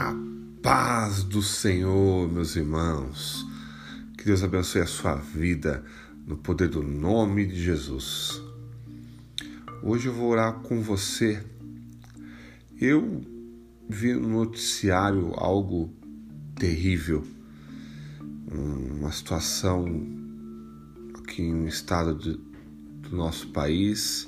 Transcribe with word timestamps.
A 0.00 0.16
paz 0.62 1.22
do 1.24 1.42
Senhor, 1.42 2.26
meus 2.26 2.56
irmãos. 2.56 3.46
Que 4.16 4.24
Deus 4.24 4.42
abençoe 4.42 4.80
a 4.80 4.86
sua 4.86 5.16
vida 5.16 5.84
no 6.26 6.38
poder 6.38 6.68
do 6.68 6.82
nome 6.82 7.44
de 7.44 7.62
Jesus. 7.62 8.40
Hoje 9.82 10.06
eu 10.06 10.14
vou 10.14 10.30
orar 10.30 10.54
com 10.60 10.80
você. 10.80 11.44
Eu 12.80 13.20
vi 13.90 14.14
no 14.14 14.26
noticiário 14.26 15.34
algo 15.34 15.92
terrível, 16.54 17.22
uma 18.50 19.12
situação 19.12 19.84
aqui 21.18 21.42
no 21.42 21.68
estado 21.68 22.14
de, 22.14 22.40
do 23.02 23.14
nosso 23.14 23.48
país, 23.48 24.26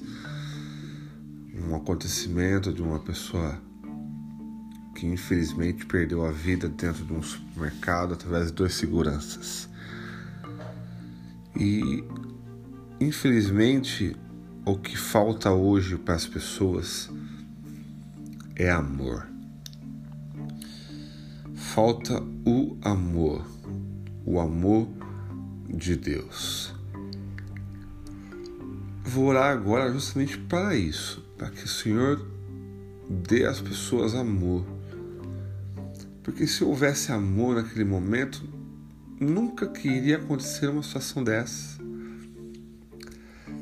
um 1.66 1.74
acontecimento 1.74 2.70
de 2.74 2.82
uma 2.82 2.98
pessoa 2.98 3.58
que 5.02 5.06
infelizmente 5.08 5.84
perdeu 5.84 6.24
a 6.24 6.30
vida 6.30 6.68
dentro 6.68 7.04
de 7.04 7.12
um 7.12 7.20
supermercado 7.20 8.14
através 8.14 8.46
de 8.46 8.52
dois 8.52 8.74
seguranças. 8.74 9.68
E 11.56 12.04
infelizmente 13.00 14.14
o 14.64 14.76
que 14.76 14.96
falta 14.96 15.50
hoje 15.50 15.96
para 15.96 16.14
as 16.14 16.24
pessoas 16.24 17.10
é 18.54 18.70
amor. 18.70 19.26
Falta 21.52 22.22
o 22.46 22.78
amor, 22.80 23.44
o 24.24 24.38
amor 24.38 24.86
de 25.68 25.96
Deus. 25.96 26.72
Vou 29.02 29.24
orar 29.24 29.50
agora 29.50 29.92
justamente 29.92 30.38
para 30.38 30.76
isso, 30.76 31.24
para 31.36 31.50
que 31.50 31.64
o 31.64 31.68
Senhor 31.68 32.24
dê 33.10 33.44
às 33.44 33.60
pessoas 33.60 34.14
amor 34.14 34.64
porque 36.22 36.46
se 36.46 36.62
houvesse 36.62 37.10
amor 37.10 37.56
naquele 37.56 37.84
momento, 37.84 38.42
nunca 39.18 39.66
que 39.66 39.88
iria 39.88 40.16
acontecer 40.16 40.68
uma 40.68 40.82
situação 40.82 41.22
dessa. 41.22 41.80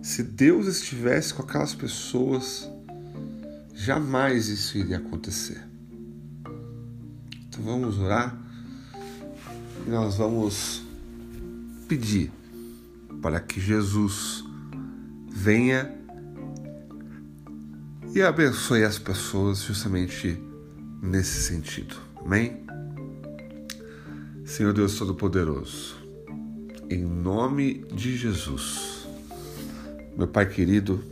Se 0.02 0.22
Deus 0.22 0.66
estivesse 0.66 1.34
com 1.34 1.42
aquelas 1.42 1.74
pessoas, 1.74 2.68
jamais 3.74 4.48
isso 4.48 4.78
iria 4.78 4.98
acontecer. 4.98 5.62
Então 7.48 7.62
vamos 7.62 7.98
orar 7.98 8.38
e 9.86 9.90
nós 9.90 10.16
vamos 10.16 10.82
pedir 11.88 12.30
para 13.20 13.40
que 13.40 13.60
Jesus 13.60 14.44
venha 15.30 15.94
e 18.14 18.22
abençoe 18.22 18.84
as 18.84 18.98
pessoas 18.98 19.60
justamente 19.60 20.40
nesse 21.02 21.42
sentido. 21.42 22.09
Amém? 22.24 22.64
Senhor 24.44 24.72
Deus 24.72 24.98
Todo-Poderoso, 24.98 25.96
em 26.90 27.02
nome 27.02 27.84
de 27.94 28.16
Jesus, 28.16 29.08
meu 30.16 30.28
Pai 30.28 30.46
querido, 30.46 31.02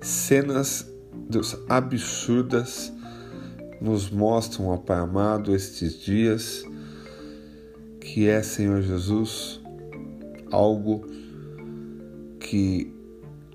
cenas 0.00 0.88
Deus, 1.28 1.56
absurdas 1.68 2.92
nos 3.80 4.10
mostram, 4.10 4.68
ó 4.68 4.76
Pai 4.76 4.98
amado, 4.98 5.54
estes 5.54 5.98
dias, 6.00 6.64
que 8.00 8.28
é, 8.28 8.42
Senhor 8.42 8.82
Jesus, 8.82 9.60
algo 10.50 11.06
que 12.38 12.92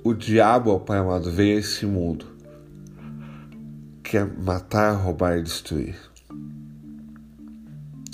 o 0.03 0.13
diabo, 0.13 0.71
ó 0.71 0.79
Pai 0.79 0.97
amado, 0.97 1.31
veio 1.31 1.57
a 1.57 1.59
esse 1.59 1.85
mundo 1.85 2.38
quer 4.09 4.25
matar, 4.25 4.93
roubar 4.93 5.37
e 5.37 5.43
destruir. 5.43 5.95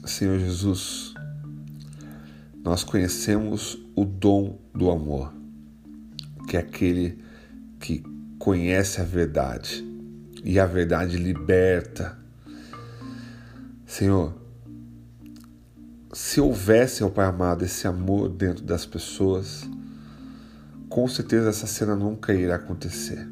Senhor 0.04 0.38
Jesus, 0.38 1.14
nós 2.62 2.84
conhecemos 2.84 3.80
o 3.96 4.04
dom 4.04 4.60
do 4.74 4.92
amor, 4.92 5.34
que 6.50 6.58
é 6.58 6.60
aquele 6.60 7.24
que 7.80 8.04
conhece 8.38 9.00
a 9.00 9.06
verdade 9.06 9.88
e 10.44 10.60
a 10.60 10.66
verdade 10.66 11.16
liberta. 11.16 12.20
Senhor, 13.86 14.36
se 16.12 16.42
houvesse, 16.42 17.06
ó 17.06 17.10
Pai 17.10 17.26
amado, 17.26 17.64
esse 17.64 17.88
amor 17.88 18.28
dentro 18.28 18.66
das 18.66 18.86
pessoas, 18.86 19.64
com 20.90 21.08
certeza 21.08 21.48
essa 21.48 21.66
cena 21.66 21.96
nunca 21.96 22.34
irá 22.34 22.56
acontecer. 22.56 23.26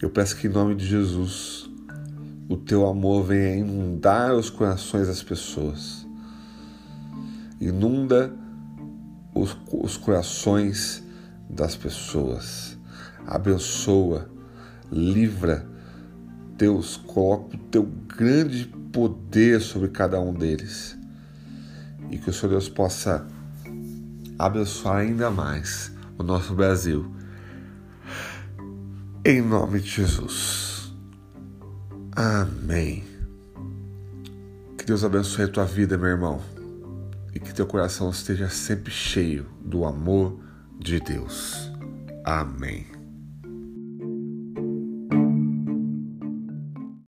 Eu 0.00 0.10
peço 0.10 0.36
que 0.36 0.46
em 0.46 0.50
nome 0.50 0.74
de 0.74 0.84
Jesus 0.84 1.70
o 2.50 2.56
teu 2.56 2.86
amor 2.86 3.24
venha 3.24 3.56
inundar 3.56 4.34
os 4.34 4.50
corações 4.50 5.08
das 5.08 5.22
pessoas. 5.22 6.06
Inunda 7.58 8.30
os, 9.34 9.56
os 9.72 9.96
corações 9.96 11.02
das 11.48 11.74
pessoas. 11.74 12.76
Abençoa, 13.26 14.28
livra. 14.92 15.66
Deus, 16.58 16.98
coloca 16.98 17.56
o 17.56 17.58
teu 17.58 17.84
grande 17.84 18.66
poder 18.92 19.62
sobre 19.62 19.88
cada 19.88 20.20
um 20.20 20.34
deles. 20.34 20.96
E 22.10 22.18
que 22.18 22.28
o 22.28 22.32
Senhor 22.34 22.50
Deus 22.50 22.68
possa 22.68 23.26
abençoar 24.38 24.96
ainda 24.98 25.30
mais 25.30 25.90
o 26.18 26.22
nosso 26.22 26.54
Brasil 26.54 27.16
em 29.26 29.42
nome 29.42 29.80
de 29.80 29.90
Jesus. 29.90 30.92
Amém. 32.14 33.02
Que 34.78 34.84
Deus 34.84 35.02
abençoe 35.02 35.46
a 35.46 35.48
tua 35.48 35.64
vida, 35.64 35.98
meu 35.98 36.10
irmão, 36.10 36.40
e 37.34 37.40
que 37.40 37.52
teu 37.52 37.66
coração 37.66 38.08
esteja 38.08 38.48
sempre 38.48 38.92
cheio 38.92 39.44
do 39.60 39.84
amor 39.84 40.38
de 40.78 41.00
Deus. 41.00 41.72
Amém. 42.24 42.95